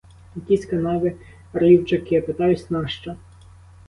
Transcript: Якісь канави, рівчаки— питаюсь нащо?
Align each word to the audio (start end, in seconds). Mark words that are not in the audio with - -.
Якісь 0.35 0.65
канави, 0.65 1.13
рівчаки— 1.53 2.21
питаюсь 2.21 2.69
нащо? 2.69 3.15